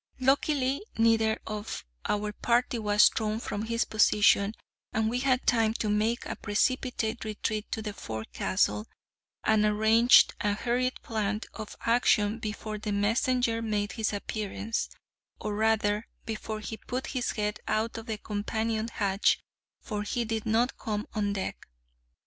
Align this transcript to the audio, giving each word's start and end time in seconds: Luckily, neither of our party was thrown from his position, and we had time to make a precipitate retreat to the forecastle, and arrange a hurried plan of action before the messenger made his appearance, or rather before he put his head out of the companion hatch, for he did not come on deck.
Luckily, 0.19 0.81
neither 0.97 1.37
of 1.45 1.85
our 2.09 2.31
party 2.33 2.79
was 2.79 3.07
thrown 3.09 3.39
from 3.39 3.65
his 3.65 3.85
position, 3.85 4.55
and 4.91 5.11
we 5.11 5.19
had 5.19 5.45
time 5.45 5.75
to 5.75 5.89
make 5.89 6.25
a 6.25 6.35
precipitate 6.35 7.23
retreat 7.23 7.71
to 7.71 7.83
the 7.83 7.93
forecastle, 7.93 8.87
and 9.43 9.63
arrange 9.63 10.25
a 10.39 10.53
hurried 10.53 10.99
plan 11.03 11.41
of 11.53 11.75
action 11.81 12.39
before 12.39 12.79
the 12.79 12.91
messenger 12.91 13.61
made 13.61 13.91
his 13.91 14.11
appearance, 14.11 14.89
or 15.39 15.53
rather 15.53 16.07
before 16.25 16.61
he 16.61 16.77
put 16.77 17.05
his 17.13 17.33
head 17.33 17.59
out 17.67 17.95
of 17.99 18.07
the 18.07 18.17
companion 18.17 18.87
hatch, 18.87 19.39
for 19.83 20.01
he 20.01 20.25
did 20.25 20.47
not 20.47 20.79
come 20.79 21.05
on 21.13 21.33
deck. 21.33 21.67